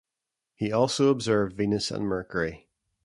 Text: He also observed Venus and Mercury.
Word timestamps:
He 0.55 0.71
also 0.71 1.09
observed 1.09 1.53
Venus 1.55 1.91
and 1.91 2.05
Mercury. 2.05 2.69